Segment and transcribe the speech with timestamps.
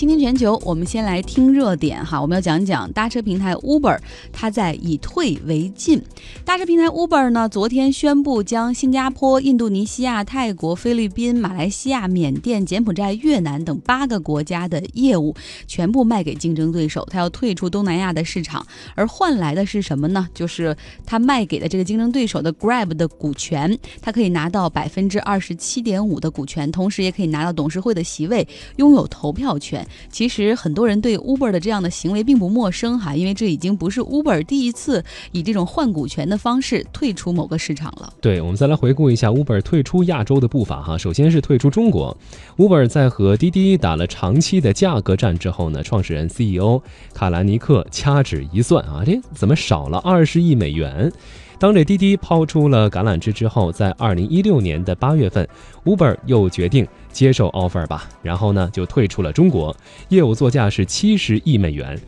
[0.00, 2.18] 倾听全球，我们先来听热点哈。
[2.18, 3.98] 我们要讲讲搭车平台 Uber，
[4.32, 6.02] 它在以退为进。
[6.42, 15.34] 搭车平台 Uber 呢，昨天宣布将新加坡、印度尼西亚、泰国、菲律宾、马来西亚、缅甸、柬埔寨、越南等八个国家的业务
[15.66, 18.66] 全部卖给竞争对手，它要退出东南亚的市场。
[18.94, 20.26] 而换来的是什么呢？
[20.32, 29.86] 就是它卖给的这个竞争对手的 Grab 的股权，它可以拿到百分之二十七点五的股权，同时也可以拿到董事会的席位，拥有投票权。
[30.10, 38.12] 其实很多人对 Uber 的这样的行为并不陌生哈，因为这已经不是 Uber 第一次以这种换股权的方式退出某个市场了。
[38.20, 40.98] 对，我们再来回顾一下 Uber 退出亚洲的步伐哈。
[40.98, 42.16] 首先是退出中国
[42.56, 46.80] ，Uber 在和滴滴打了长期的价格战之后呢，创始人 CEO
[47.12, 51.10] 卡兰尼克掐指一算啊，这怎么少了二十亿美元？
[51.58, 55.46] 当这滴滴抛出了橄榄枝之后，在二零一六年的八月份
[55.84, 59.76] ，Uber 又决定接受 offer 吧，然后呢就退出了中国，
[60.08, 62.00] 业务作价是七十亿美元。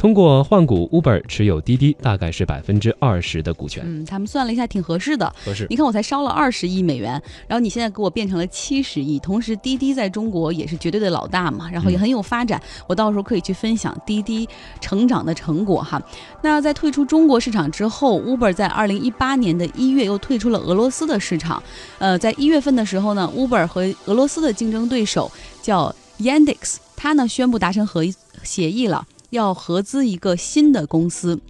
[0.00, 3.82] 通过换股，Uber 持有滴滴大概是百分之二十的股权。
[3.84, 5.30] 嗯，他们算了一下，挺合适的。
[5.44, 5.66] 合适。
[5.68, 9.18] 你看，我才烧了二十亿美元，然后你现在给我变成了七十亿。
[9.18, 12.58] 同时，滴滴在中国也是绝对的老大嘛，然后也很有发展。
[12.86, 14.48] 我到时候可以去分享滴滴
[14.80, 16.02] 成长的成果哈。
[16.40, 21.62] 那在退出中国市场之后，Uber 在二零一八年的一月又退出了俄罗斯的市场。
[21.98, 28.02] 呃，在一月份的时候呢，Uber 和俄罗斯的竞争对手叫 Yandex，他呢宣布达成合
[28.42, 29.06] 协议了。
[29.30, 31.40] 要合资一个新的公司，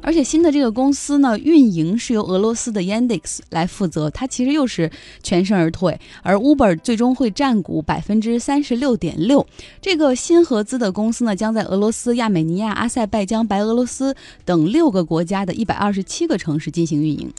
[0.00, 4.90] 而且新的这个公司呢，运营是由俄罗斯的 Yandex 来负责，它其实又是
[5.22, 9.46] 全身而退，而 Uber 最终会占股百分之三十六点六。
[9.80, 17.32] 这个新合资的公司呢，将在俄罗斯、亚美尼亚、阿塞拜疆、白俄罗斯等六个国家的一百二十七个城市进行运营。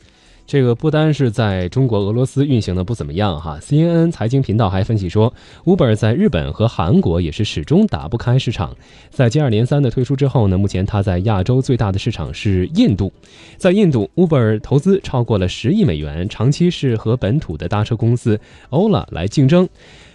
[0.48, 8.76] 这个不单是在中国、俄罗斯运行的不怎么样哈，CNN 财经频道还分析说，Uber 在日本和韩国也是始终打不开市场。
[9.10, 13.12] 在接二连三的推出之后呢，目前它在亚洲最大的市场是印度，
[13.58, 18.40] 在印度，Uber 投资超过了十亿美元，长期是和本土的搭车公司
[18.70, 19.68] Ola 来竞争。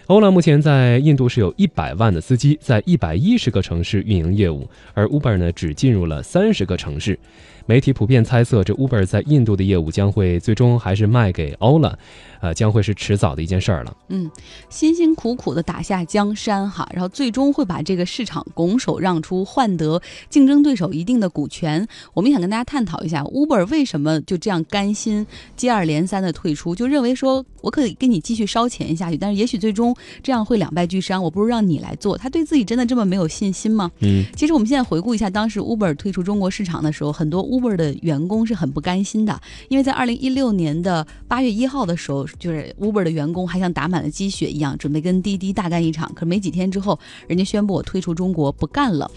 [0.07, 7.19] Ola 目前在印度是有一百万的司机，在一百一十个城市运营业务，而 Uber 呢只进入了三十个城市。
[7.65, 11.93] 媒体普遍猜测，这 Uber 在印度的业务将会最终还是卖给 Ola。
[12.41, 13.95] 呃，将会是迟早的一件事儿了。
[14.07, 14.27] 嗯，
[14.67, 21.87] 辛辛苦苦的打下江山哈，然后最终会把这个市场拱手让出，换得竞争对手一定的股权。
[22.15, 25.23] 我们想跟大家探讨一下，Uber 为什么就这样甘心
[25.55, 31.21] 接二连三的退出，就认为说我可以跟你继续烧钱下去，但是也许最终这样会两败俱伤。
[31.21, 33.91] 我不如让你来做，他对自己真的这么没有信心吗？
[33.99, 42.21] 嗯，其实我们现在回顾一下，当时 Uber 退出中国市场的时候，很多 Uber 的员工是很不甘心的，因为在二零一六年的八月一号的时候。
[42.39, 46.11] 就是 Uber 的员工还像打满了鸡血一样，准备跟滴滴大干一场。
[46.13, 46.97] 可是没几天之后，
[47.27, 49.09] 人家宣布我退出中国不干了。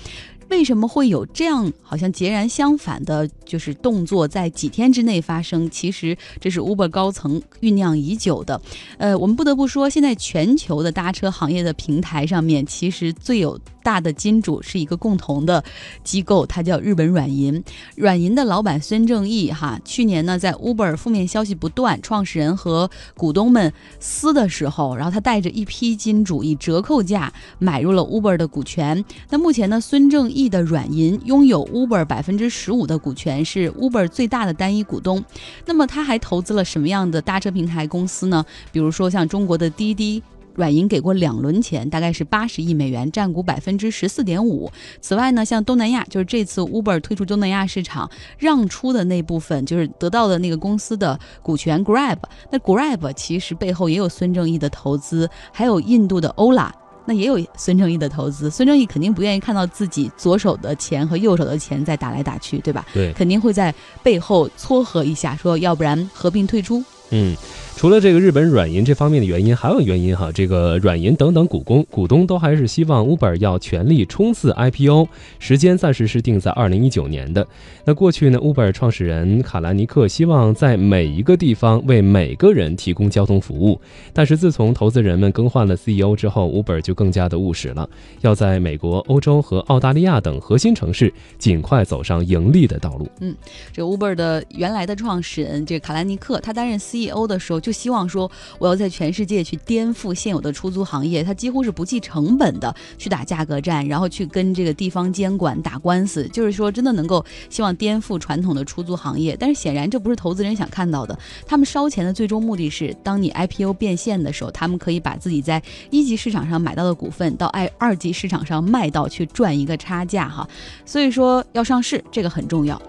[0.51, 5.71] 为什么会有这样好像截然相反的，就是动作在几天之内发生？
[5.71, 8.61] 其实这是 Uber 高层酝酿已久的。
[8.99, 13.59] 呃，我们不得不说，现在全球的搭车行业的平台上面，其实最有。
[13.85, 15.63] 大的金主是一个共同的
[16.03, 17.63] 机构，它叫日本软银。
[17.95, 29.05] 软银的老板孙正义，哈，去年呢在 Uber 负面消息不断，创始人和股东们撕的时候，然后他带着一批金主以折扣价买入了 Uber 的股权。
[29.29, 35.23] 那目前呢，孙正义的软银拥有 Uber 百分之十五的股权，是 Uber 最大的单一股东。
[35.67, 38.43] 那么他还投资了什么样的搭车平台公司呢？
[38.73, 40.23] 比如说像中国的滴滴。
[40.55, 44.71] 软银给过两轮钱，大概是八十亿美元，占股百分之十四点五。
[45.01, 52.19] 此外呢，像东南亚，就是这次 Uber 推出东南亚市场让出的那部分，就是得到的那个公司的股权 Grab。
[52.51, 56.71] 那 Grab 其实背后也有孙正义的投资，还有印度的 Ola，
[57.05, 58.49] 那也有孙正义的投资。
[58.49, 62.87] 孙正义肯定不愿意看到自己左手的钱和右手的钱在打来打去，对吧？
[62.95, 66.83] 对，肯定会在背后撮合一下，说要不然合并退出。
[67.11, 67.37] 嗯。
[67.85, 70.33] 除了这个日本软银这方面的原因，还有原因哈。
[70.33, 75.07] 这个软银等等股东股东都还是希望 Uber 要全力冲刺 IPO，
[75.39, 77.47] 时间暂时是定在二零一九年的。
[77.85, 83.79] 那过去呢，Uber 创始人卡兰尼克希望在每一个地方为每个人提供交通服务。
[84.15, 87.87] 但是自从投资人们更换了 CEO 之后，Uber 就更加的务实了，
[88.23, 93.07] 要在美国、欧洲和澳大利亚等核心城市尽快走上盈利的道路。
[93.21, 93.37] 嗯，
[93.75, 97.61] 这 Uber 的原来的创始人这卡兰尼克，他担任 CEO 的时候。
[97.61, 109.37] 就希望说我要在全世界去颠覆现有的出租行业，它几乎是不计成本的去打价格战，然后去跟这个地方监管打官司，就是说真的能够希望颠覆传统的出租行业。
[109.39, 115.61] 但是显然这不是投资人想看到的，他们烧钱的最终目的是，当你 IPO 变现的时候，他们可以把自己在
[115.91, 120.49] 一级市场上买到的股份到二二级市场上卖到去赚一个差价哈。
[120.87, 122.81] 所以说要上市这个很重要。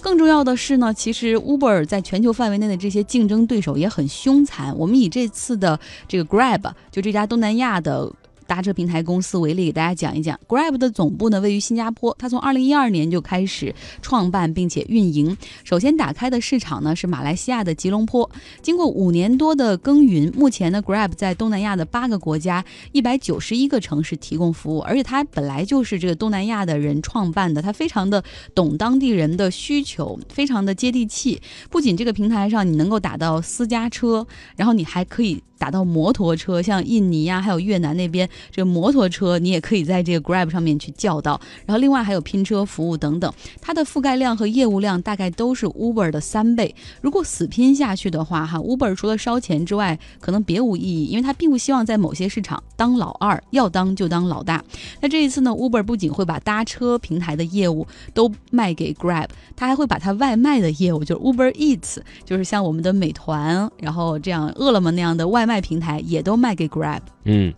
[0.00, 4.74] 更重要的是呢，其实 Uber 在全球范围内的这些竞争对手也很凶残。
[4.74, 5.78] 我们以这次的
[6.08, 8.10] 这个 Grab，就这家东南亚的。
[8.46, 15.36] 搭车平台公司为例，给大家讲一讲，Grab 的总部呢位于新加坡，它从二零一二年就开始创办并且运营。
[15.64, 18.30] 首先打开的市场呢是马来西亚的吉隆坡。
[18.62, 24.80] 经过五年多的耕耘，目前呢 Grab 在东南亚的八个国家、一百九十一个城市提供服务。
[24.80, 28.22] 而且它本来就是这个东南亚的人创办的，它非常的
[28.54, 31.40] 懂当地人的需求，非常的接地气。
[31.70, 34.26] 不仅这个平台上你能够打到私家车，
[34.56, 35.42] 然后你还可以。
[35.64, 41.40] 打到摩托车，像印尼呀，还有越南那边，这个摩托车你也可以在这个 Grab 上面去叫到。
[41.64, 43.32] 然后另外还有拼车服务等等，
[43.62, 46.74] 它的覆盖量和业务量大概都是 Uber 的三倍。
[47.00, 54.62] 如果死拼下去的话，哈，Uber 除了烧钱之外，可能别无意义，因为它并不希望在某些市场当老二，要当就当老大。
[55.00, 61.96] 那这一次呢，Uber 不仅会把搭车平台的业务都卖给 Grab，它还会把它外卖的业务，就是 Uber Eats，
[62.26, 65.53] 就是像我们的美团，然后这样饿了么那样的外卖。
[65.60, 67.00] 平台也都卖给 Grab。
[67.24, 67.52] 嗯，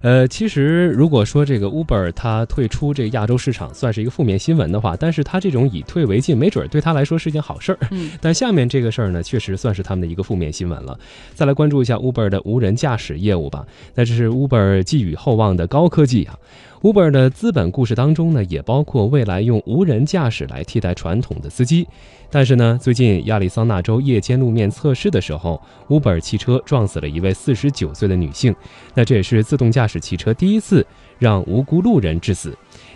[0.00, 7.78] 呃，其实如果说这个 Uber 它退出这个亚洲市场算是一个负面新闻的话，但是它这种以退为进，没准对他来说是件好事儿。
[7.92, 10.98] 嗯，但下面这个事儿呢，确实算是他们的一个负面新闻了。
[11.34, 13.64] 再来关注一下 Uber 的无人驾驶业务吧。
[13.94, 16.36] 那这是 Uber 寄予厚望的高科技啊。
[16.82, 21.86] Uber 的资本故事当中呢，也包括未来用无人驾驶来替代传统的司机。
[22.28, 28.52] 但是呢，最近亚利桑那州夜间路面测试的时候，Uber 汽车撞死了一位四十九岁的女性。
[28.94, 30.84] 那这也是自动驾驶汽车第一次
[31.20, 32.52] 让无辜路人致死。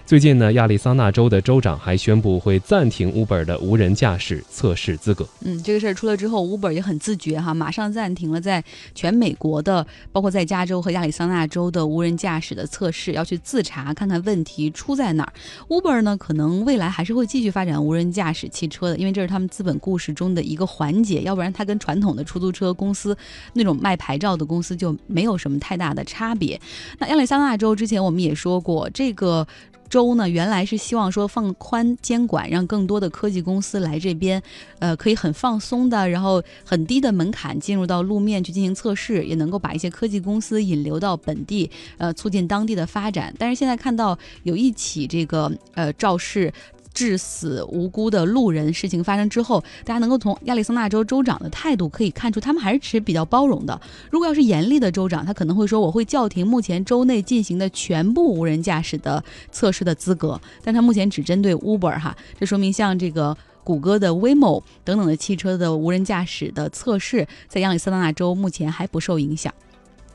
[0.06, 5.28] 最近呢，亚利桑那州的州长还宣布会暂停 Uber 的无人驾驶测试资格。
[5.40, 8.62] 嗯，这个事儿出了之后，Uber 也很自觉哈，马上暂停了在
[8.94, 15.32] 全美国的，包括在加州和亚利桑那州的无人驾驶的测试，要去自查看看问题出在哪儿。
[15.66, 23.16] Uber 呢，可能未来还是会继续发展无人驾驶汽车的，因为这是他们资本故事中的一个环节，要不然它跟传统的出租车公司
[23.54, 26.60] 那种卖牌照的公司就没有什么太大的差别。
[27.00, 29.44] 那亚利桑那州之前我们也说过这个。
[29.88, 34.42] 州呢，原来是希望说放宽监管，让更多的科技公司来这边，
[34.78, 43.34] 呃，可以很放松的，然后很低的门槛进入到路面去进行测试，也能够把一些科技公司引流到本地，呃，促进当地的发展。
[43.38, 46.52] 但是现在看到有一起这个呃肇事。
[46.96, 53.78] 致死无辜的路人事情发生之后，大家能够从亚利桑那州州长的态度可以看出，他们还是持比较包容的。
[54.10, 59.22] 如果要是严厉的州长，他可能会说我会叫停目前州内进行的全部无人驾驶的
[59.52, 69.52] 测试的资格，但他目前只针对 Uber 哈，这说明像这个谷歌的 Waymo 等等的汽车的无人驾驶的测试，在亚利桑那州目前还不受影响。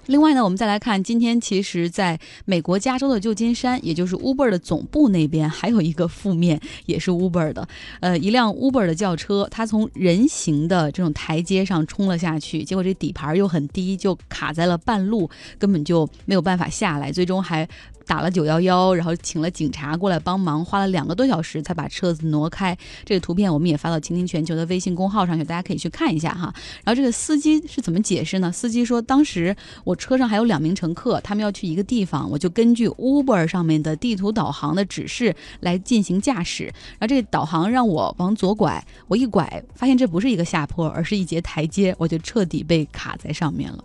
[0.07, 7.67] 另外呢，我们再来看，今天其实在美国加州的旧金山，也就是 Uber 的总部那边，还有一个负面，也是 Uber 的，
[7.99, 17.67] 呃，一辆 Uber 的轿车，它从人行的这种台阶上冲了下去，结果这底盘又很低，就卡在了半路，根本就没有办法下来，最终还。
[18.11, 22.77] 打了九幺幺，然后请了警察过来帮忙，花了两个多小时才把车子挪开。
[23.05, 26.53] 这个图片我们也发到倾听全球的微信公号上去，大家可以去看一下哈。
[26.83, 28.51] 然后这个司机是怎么解释呢？
[28.51, 29.55] 司机说，当时
[29.85, 36.65] 我车上还有两名乘客，他们要去一个地方，我就根据 Uber 上面的地图导航的指示来进行驾驶。
[36.65, 43.81] 然后这个导航让我往左拐，我一拐发现这不是一个下坡，而是一节台阶，我就彻底被卡在上面了。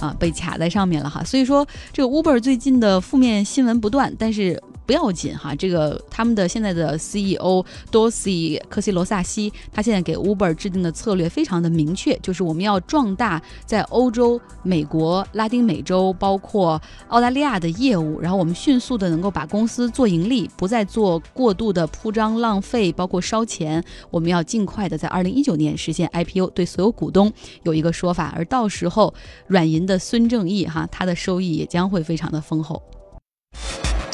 [0.00, 4.62] 啊，被卡在上面了哈，所以说这个 Uber 最近的负面新闻不断，但是。
[4.86, 23.82] 不要紧哈，这个他们的现在的 CEO 多西科西罗萨西，他现在给 Uber 制定的策略非常的明确，就是我们要壮大在欧洲、美国、拉丁美洲，包括澳大利亚的业务，然后我们迅速的能够把公司做盈利，不再做过度的铺张浪费，包括烧钱。
[24.10, 27.32] 我们要尽快的在二零一九年实现 IPO，对所有股东
[27.64, 29.12] 有一个说法，而到时候
[29.48, 32.80] 软银的孙正义哈，他的收益也将会非常的丰厚。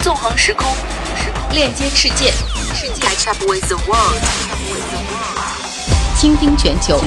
[0.03, 0.67] 纵横时空，
[1.53, 2.33] 链接世界，
[2.75, 4.21] 世界 catch up with the world，
[6.19, 7.01] 倾听全球。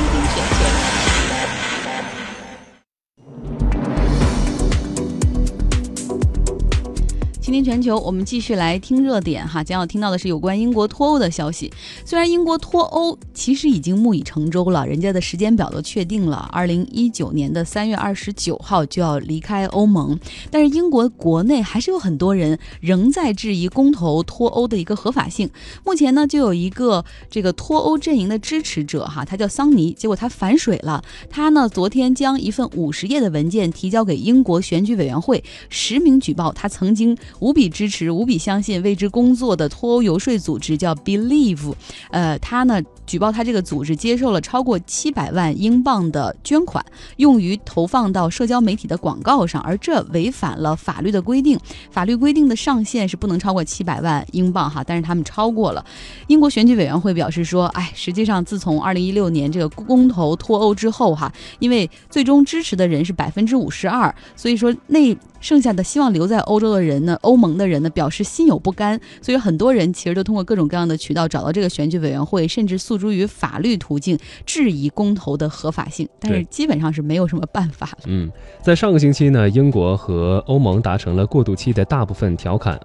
[7.46, 11.72] 今天全球，我们继续来听热点哈，将要听到的是有关英国脱欧的消息。
[12.04, 25.48] 虽然英国脱欧其实已经木已成舟了，人家的时间表都确定了，二零一九年的三月二十九号就要离开欧盟，但是英国国内还是有很多人仍在质疑公投脱欧的一个合法性。
[25.84, 37.16] 目前呢，就有一个这个脱欧阵营的支持者哈，他叫桑尼，结果他反水了，他呢昨天将一份五十页的文件提交给英国选举委员会，实名举报他曾经。
[37.40, 41.74] 无比支持、无比相信为之工作的脱欧游说组织叫 Believe，
[42.12, 46.84] 呃，他呢举报他这个组织接受了超过七百万英镑的捐款，
[47.18, 51.60] 用于投放到社交媒体的广告上，而这违反了法律的规定。
[51.92, 55.86] 法律规定的上限是不能超过七百万英镑哈，但是他们超过了。
[56.28, 65.16] 英国选举委员会表示说，哎，实际上自从二零一六年这个公投脱欧之后哈，因为最终支持的人是百分之五十二，所以说那。
[65.42, 67.16] 剩下的希望留在欧洲的人呢？
[67.26, 67.90] 欧盟的人呢？
[67.90, 78.00] 表示心有不甘，所以很多人其实都通过各种各样的渠道找到这个选举委员会，甚至诉诸于法律途径质疑公投的合法性，但是基本上是没有什么办法了。
[78.06, 82.80] 嗯，在上个星期呢，英国和欧盟达成了过渡期的大部分条款。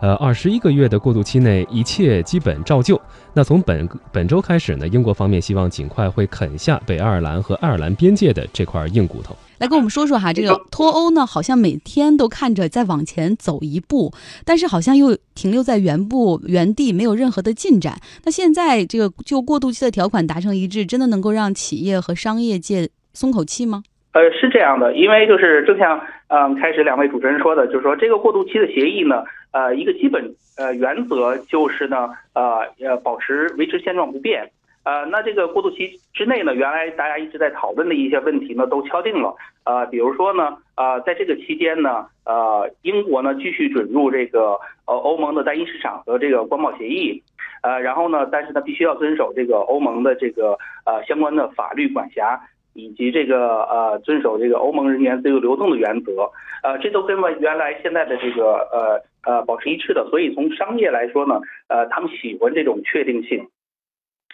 [0.00, 3.00] 呃，二十一个月的过渡期内，一切基本照旧。
[3.32, 9.34] 那从本本周开始呢，英国方面希望尽快会啃下北爱尔兰和爱尔兰边界的这块硬骨头。
[9.58, 14.12] 来跟我们说说哈，这个脱欧呢，好像每天都看着在往前走一步，
[14.44, 17.94] 但是好像又停留在原步原地，没有任何的进展。
[18.24, 23.82] 那现在这个就过渡期的条款达成一致，真的能够让企业和商业界松口气吗？
[24.12, 34.48] 呃，是这样的，因为就是正像嗯开始两位主持人说的，就是说这个过渡期的协议呢，呃，一个基本呃原则就是呢，呃呃保持维持现状不变，
[34.84, 47.22] 呃，那这个过渡期之内呢，原来大家一直在讨论的一些问题呢都敲定了，呃，比如说呢，呃，在这个期间呢，呃，英国呢继续准入这个呃欧盟的单一市场和这个关贸协议，
[47.62, 52.40] 呃，然后呢，但是呢必须要遵守这个欧盟的这个呃相关的法律管辖。
[52.76, 56.28] 以及这个呃遵守这个欧盟人员自由流动的原则，
[56.64, 60.04] 呃，这都跟原来现在的这个呃呃保持一致的。
[60.10, 63.46] 所以从商业来说呢，呃，他们喜欢这种确定性，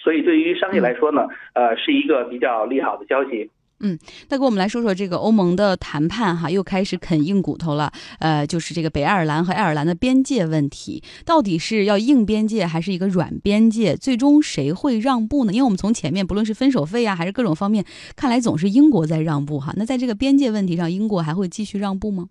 [0.03, 3.51] 所以对于商业来说呢，呃，是一个比较利好的消息。
[3.83, 7.91] 嗯，那给我们来说说这个欧盟的谈判哈，又开始啃硬骨头了。
[8.19, 13.97] 呃，就是这个北爱尔兰和爱尔兰的边界问题，到底是要硬边界还是一个软边界？
[13.97, 15.53] 最终谁会让步呢？
[15.55, 17.83] 因为我们从前面不论是分手费啊，还是各种方面，
[18.15, 19.73] 看来总是英国在让步哈。
[19.79, 22.27] 那在这个边界问题上，英国还会继续让步吗？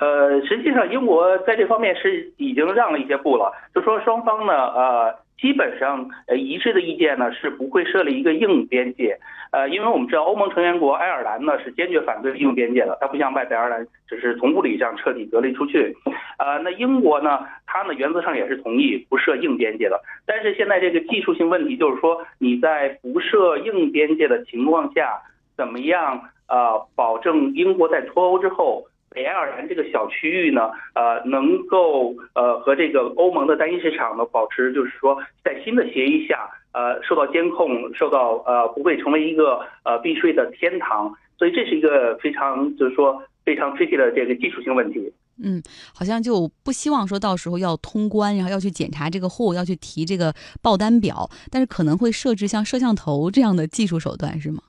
[0.00, 5.23] 呃，实际上英国在这方面是已经让了一些步了，就说双方呢，呃。
[5.38, 9.18] 基本上，呃，一致的意见呢是不会设立一个硬边界，
[9.50, 15.94] 呃，因为我们知道欧盟成员国爱尔兰呢是坚决反对硬边界的，它不像外北爱尔兰只是从物理上彻底隔离出去，
[16.38, 25.20] 呃，那英国呢，它呢原则上也是同意不设硬边界的，但是现在这个技术性问题就是说你在不设硬边界的情况下，
[25.56, 28.86] 怎么样呃保证英国在脱欧之后。
[29.14, 45.12] 北爱尔兰这个小区域呢，呃，能够呃和这个欧盟的单一市场呢保持，就是说在新的协议下，呃，受到监控，受到呃不会成为一个呃避税的天堂，所以这是一个非常就是说非常 tricky 的这个技术性问题。
[45.42, 54.62] 嗯，好像就不希望说到时候要通关，然后要去检查这个货，要去提这个报单表，但是可能会设置像摄像头这样的技术手段，是吗？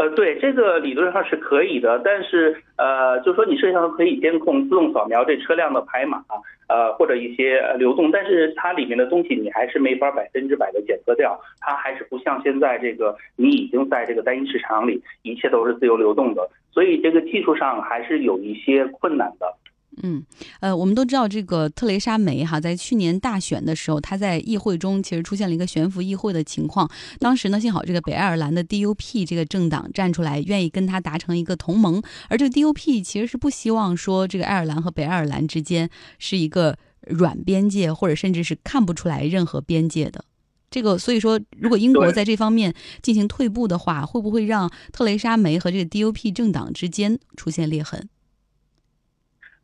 [0.00, 6.24] 呃，对，这个理论上是可以的，但是呃，就是说你摄像头可以监控、自动扫描这车辆的牌码，
[6.70, 19.54] 呃，或者一些流动，但是它里面的东西你还是没法百分之百的检测掉，它还是不像现在这个你已经在这个单一市场里，一切都是自由流动的，所以这个技术上还是有一些困难的。
[20.02, 20.24] 嗯，
[20.60, 26.90] 呃，我们都知道这个特蕾莎梅哈，在去年大选的时候，她在议会中其实出现了一个悬浮议会的情况。
[27.18, 32.00] 当时呢，幸好这个北爱尔兰的 DUP 这个政党站出来，愿意跟他达成一个同盟。
[32.28, 36.78] 而这个 DUP 其实是不希望说这个爱尔兰和北爱尔兰之间是一个
[37.08, 40.24] 软边界，或者甚至是看不出来任何边界的。
[40.70, 48.08] 这个，所以说，如果英国在这方面进行退步的话，会不会让特蕾莎梅和这个 DUP 政党之间出现裂痕？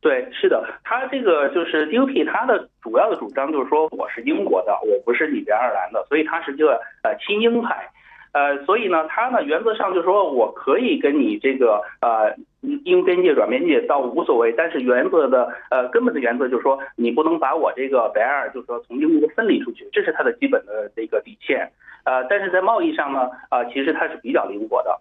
[0.07, 7.91] 对，是的，他这个就是 DUP，他的主要的主张就是说我是英国的，我不是你北爱尔兰的，所以他是个呃亲英派，
[8.31, 12.33] 呃，所以呢，他呢原则上就是说我可以跟你这个呃
[12.85, 21.69] 英边界、软边界倒无所谓，但是原则的呃根本的原则就是说你不能把我这个北爱尔就是说从英国分离出去，这是他的基本的这个底线，
[22.05, 25.01] 呃，但是在贸易上呢，啊，其实它是比较灵活的。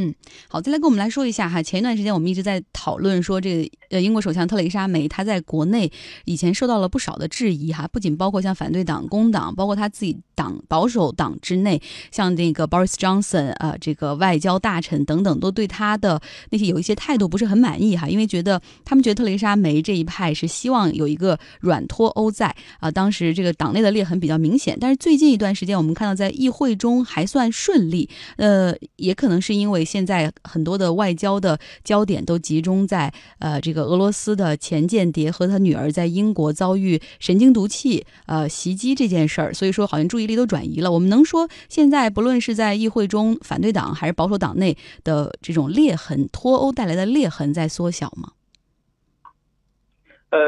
[0.00, 0.14] 嗯，
[0.48, 1.60] 好，再来跟我们来说一下哈。
[1.60, 5.90] 前一段时间我们一直在讨论说，这个呃，英国首相特蕾莎梅她在国内
[6.24, 22.88] 以前受到了不少的质疑哈，不仅包括像反对党工党，包括他自己党保守党之内，像那个 Boris Johnson 啊，这个外交大臣等等，都对他的那些有一些态度不是很满意哈，因为觉得他们觉得特蕾莎梅这一派是希望有一个软脱欧在啊。
[22.88, 29.87] 当时这个党内的裂痕比较明显，但是最近一段时间我们看到在议会中还算顺利，呃，也可能是因为。
[29.88, 40.92] 现在很多的外交的焦点都集中在呃这个俄罗斯的前间谍和他女儿在英国遭遇神经毒气呃袭击这件事儿，所以说好像注意力都转移了。
[40.92, 48.32] 我们能说现在不论是在议会中反对党还是保守党内的这种裂痕，脱欧带来的裂痕在缩小吗？
[50.30, 50.38] 呃，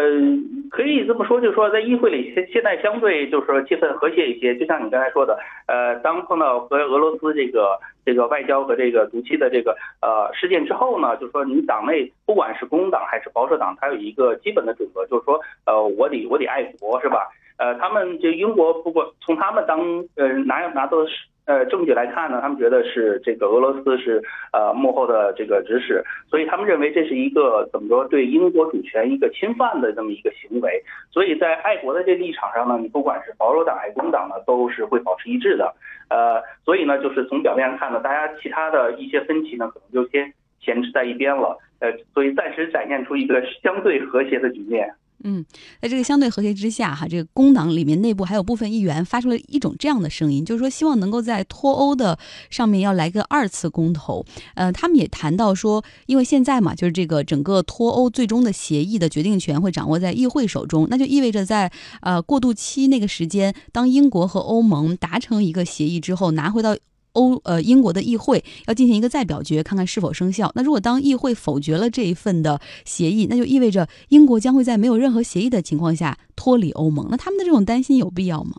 [0.71, 4.55] 可以这么说，就是说在议会里现现在相对就是说气氛和谐一些。
[4.57, 17.29] 就像你刚才说的，呃，当碰到和俄罗斯这个这个外交和这个毒气的这个呃事件之后呢，就是说你党内不管是工党还是保守党，它有一个基本的准则，就是说呃我得我得爱国是吧？
[17.57, 19.81] 呃，他们就英国不管从他们当
[20.17, 21.15] 呃拿拿到的是。
[21.51, 30.81] 呃，证据来看呢，他们觉得是这个俄罗斯是呃幕后的这个指使，所以他们认为这是一个怎么说对英国主权一个侵犯的这么一个行为，
[31.11, 35.75] 所以在爱国的这立场上呢，你不管是保守党还是工党呢，都是会保持一致的。
[36.09, 41.59] 呃，所以呢，就是从表面上看呢，大家其他的一些分歧呢，可能就先闲置在一边了。
[41.81, 44.89] 呃，所以暂时展现出一个相对和谐的局面。
[45.25, 45.45] 嗯，
[45.81, 54.25] 在这个相对和谐之下，哈，这个工党里面内部还有部分议员发出了一种这样的声音，就是说希望能够在脱欧的上面要来个二次公投。
[54.55, 66.77] 呃，他们也谈到说，因为现在嘛，就是这个整个脱欧最终的协议的决定权会掌握在议会手中，那就意味着在呃过渡期那个时间，当英国和欧盟达成一个协议之后，拿回到。
[67.13, 70.51] 欧呃，英国的议会要进行一个再表决，看看是否生效。
[70.55, 77.09] 那如果当议会否决了这一份的协议，那就意味着英国将会在没有任何协议的情况下脱离欧盟。
[77.11, 78.57] 那他们的这种担心有必要吗？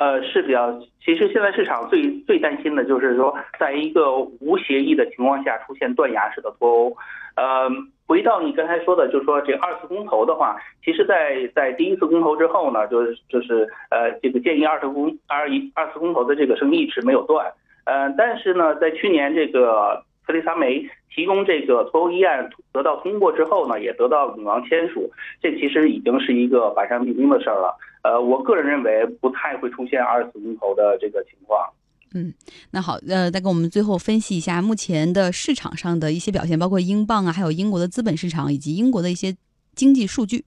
[0.00, 0.80] 呃，是比较。
[1.04, 6.96] 其实现在市场最最担心的就是说，在一个无协议的情况下出现断崖式的脱欧。
[7.36, 7.68] 呃，
[8.06, 17.52] 回到你刚才说的，就是说这二次公投的话，其实，在在第一次公投之后呢，就是就是呃，这个建议二次公二一二次公投的这个声音一直没有断。
[17.84, 25.10] 呃，但是呢，在去年这个特蕾莎梅提供这个脱欧议案得到通过之后呢，也得到女王签署，
[25.42, 27.76] 这其实已经是一个板上钉钉的事儿了。
[28.04, 31.68] 呃，我个人认为不太会出现二次公投的这个情况。
[32.14, 32.32] 嗯，
[32.70, 39.36] 那好，呃，再给我们最后分析一下目前的市场上的一些表现，包括英镑啊，还有英国的资本市场以及英国的一些
[39.74, 40.44] 经济数据。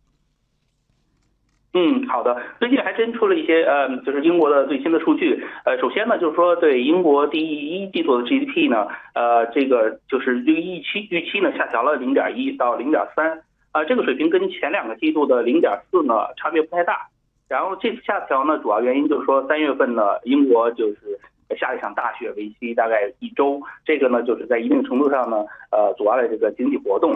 [1.73, 5.43] 嗯，好的，最近还真出了一些，呃，就是英国的最新的数据。
[5.65, 17.07] 呃，首先呢，就是说对英国第一季度的 GDP 呢，呃，这个就是这个预期预期呢下调了零点一到零点三，啊，这个水平跟前两个季度的零点四呢差别不太大。
[17.49, 21.19] 然后这次下调呢，主要原因就是说三月份呢，英国就是。
[21.59, 23.61] 下一场大雪，为期大概一周。
[23.85, 27.11] 这个呢，就是在一定程度上呢，呃，阻碍了这个经济活动。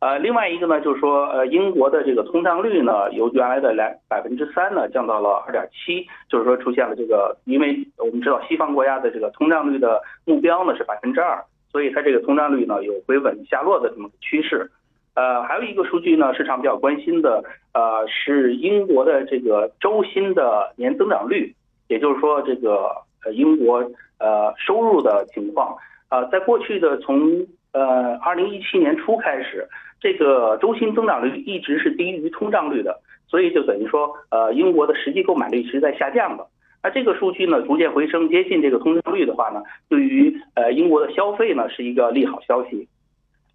[0.00, 14.70] 呃，另外一个呢，就是说，呃，英国的这个通胀率呢，由原来的两百分之三呢，降到了二点七，就是说出现了这个，因为我们知道西方国家的这个通胀率的目标呢是百分之二，所以它这个通胀率呢有回稳下落的这么个趋势。
[15.14, 17.42] 呃，还有一个数据呢，市场比较关心的，
[17.74, 21.54] 呃，是英国的这个周薪的年增长率，
[21.88, 22.90] 也就是说这个。
[23.24, 23.78] 呃，英国
[24.20, 25.76] 呃收入的情况，
[26.08, 29.68] 呃，在过去的从呃二零一七年初开始，
[30.00, 36.46] 这个周薪增长率一直是低于通胀率的，所以就等于说，呃，英国的实际购买力是在下降的。
[36.82, 42.88] 那这个数据呢逐渐回升，接近这个通胀率的话呢，对于呃英国的消费呢是一个利好消息。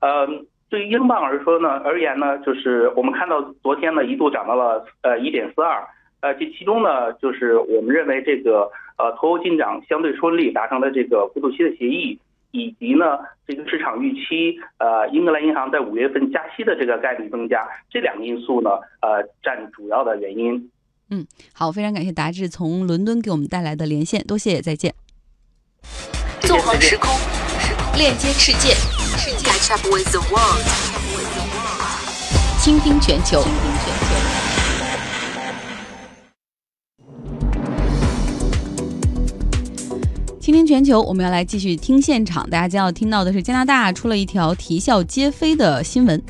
[0.02, 0.28] 呃，
[0.70, 5.82] 对于英镑而说呢而言呢，就是我们看到昨天呢一度涨到了呃一点四二。
[6.20, 12.18] 呃，这其中呢，就是我们认为这个呃脱欧进展相对顺利，达成了这个过渡期的协议，
[12.54, 18.70] 以及呢这个市场预期呃英格兰银行在五月份加息的这个概率增加，这两个因素呢
[19.02, 20.70] 呃占主要的原因。
[21.10, 24.94] 嗯，好，非常感谢达志从伦敦给我们带来的连线，多谢，再见。
[26.42, 27.10] 纵横时空，
[27.98, 28.74] 链接世界，
[32.60, 33.42] 倾听全球。
[33.44, 34.33] 倾听全球，
[41.06, 42.48] 我们要来继续听现场。
[42.48, 46.22] 大家将要听到的是加拿大出了一条啼笑皆非的新闻。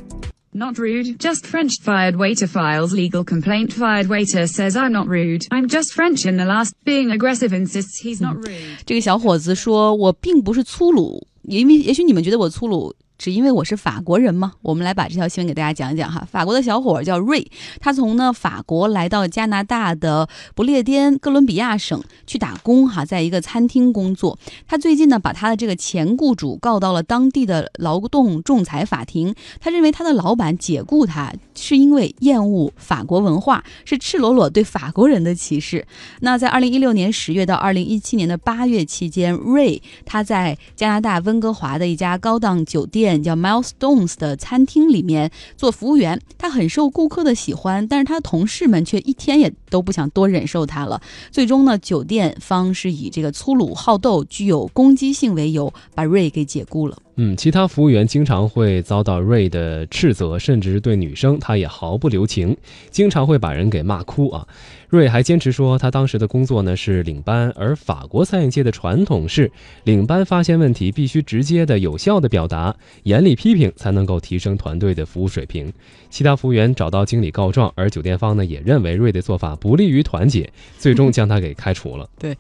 [0.54, 1.82] Not rude, just French.
[1.84, 3.74] Fired waiter files legal complaint.
[3.74, 5.46] Fired waiter says I'm not rude.
[5.50, 6.72] I'm just French in the last.
[6.86, 8.78] Being aggressive insists he's not rude.
[8.86, 14.52] 这个小伙子说：“我并不是粗鲁，因为也许你们觉得我粗鲁。”是因为我是法国人吗？
[14.62, 16.28] 我们来把这条新闻给大家讲一讲哈。
[16.30, 24.38] 法国的小伙叫瑞，他从呢法国来到加拿大的不列颠哥伦比亚省去打工哈，在一个餐厅工作。
[24.68, 29.34] 他最近呢把他的这个前雇主告到了当地的劳动仲裁法庭。
[29.62, 35.88] 他认为他的老板解雇他是因为厌恶法国文化，是赤裸裸对法国人的歧视。
[36.20, 43.13] 那在二零一六年十月到二零一七年的八月期间，瑞他在加拿大温哥华的一家高档酒店。
[43.22, 51.02] 叫 Milestones 的餐厅里面做服务员，他很受顾客的喜欢，但是他的同事们却一天也都不想多忍受他了。
[51.30, 56.98] 最终呢，酒店方是以这个粗鲁好斗、具有攻击性为由，把 Ray 给解雇了。
[57.16, 62.58] 嗯，其他服务员经常会遭到瑞的斥责，甚至对女生，他也毫不留情，
[62.90, 64.48] 经常会把人给骂哭啊。
[64.94, 69.52] 瑞还坚持说，他当时的工作呢是领班，而法国餐饮界的传统是，
[69.86, 75.74] 领班发现问题必须直接的、有效的表达，严厉批评才能够提升团队的服务水平。
[76.12, 82.08] 其他服务员找到经理告状，而酒店方呢也认为瑞的做法不利于团结，最终 将他给开除了。
[82.20, 82.38] 对，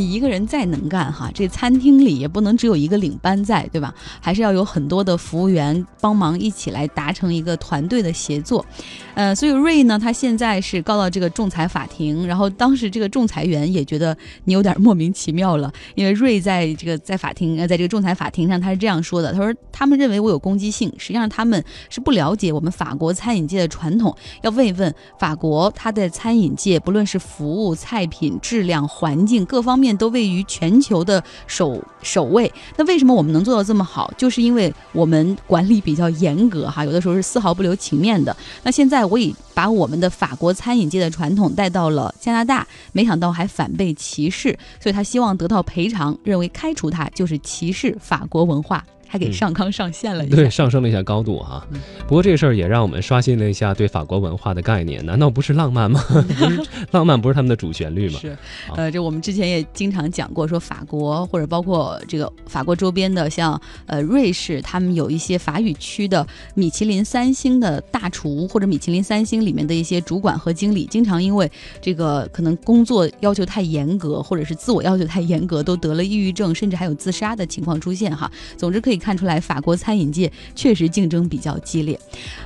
[0.00, 3.94] 你一个人再能干哈，这餐厅里也不能只有一个领班在，对吧？
[4.18, 8.64] 还是要有很多的服务员帮忙一起来达成一个团队的协作。
[9.12, 32.50] 呃，所以瑞呢，他现在是告到这个仲裁法庭，然后当时这个仲裁员也觉得你有点莫名其妙了，因为瑞在这个在法庭呃，在这个仲裁法庭上他是这样说的，他说他们认为我有攻击性，实际上他们是不了解我们法国餐饮界的传统，要慰问法国，它的餐饮界不论是服务、菜品质量、环境各方面都位于全球的首首位。
[32.76, 34.10] 那为什么我们能做到这么好？
[34.16, 38.34] 就是因为我们管理比较严格哈，有的时候是丝毫不留情面的。
[38.62, 39.00] 那现在。
[39.10, 48.84] 我已把我们的法国餐饮界的传统带到了加拿大，没想到还反被歧视，所以他希望得到赔偿，认为开除他就是歧视法国文化。
[49.12, 51.66] 还给上纲上线了，对，上升了一下高度哈。
[52.06, 55.04] 不过这个事儿也让我们刷新了一下对法国文化的概念。
[55.04, 56.00] 难道不是浪漫吗？
[56.92, 58.20] 浪漫，不是他们的主旋律吗？
[58.20, 58.38] 是，
[58.76, 78.30] 呃，这我们之前也经常讲过，说法国或者包括这个法国周边的，像呃瑞士，他们有一些法语区的米其林三星的大厨，或者米其林三星里面的一些主管和经理，经常因为这个可能工作要求太严格，或者是自我要求太严格，都得了抑郁症，甚至还有自杀的情况出现哈。
[78.56, 78.99] 总之可以。
[79.00, 81.98] 看出来，法国餐饮界确实竞争比较激烈。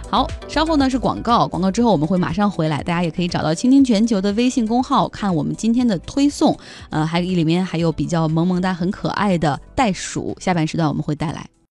[0.09, 6.57] 好，稍后呢是广告，广告之后我们会马上回来，大家也可以找到倾听全球的微信公号看我们今天的推送，
[6.91, 10.37] 呃，还里面还有比较萌萌哒、很可爱的袋鼠。
[10.41, 11.45] 下半时段我们会带来。